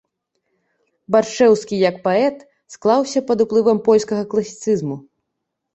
[1.15, 2.41] Баршчэўскі як паэт
[2.75, 4.95] склаўся пад уплывам польскага класіцызму.